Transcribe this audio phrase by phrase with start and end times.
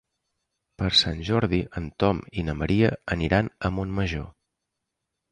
[0.81, 4.25] Per Sant Jordi en Tom i na Maria aniran a Montmajor.